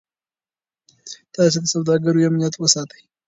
تاسي 1.33 1.59
د 1.63 1.65
سوداګرو 1.73 2.25
امنیت 2.29 2.55
وساتئ. 2.57 3.01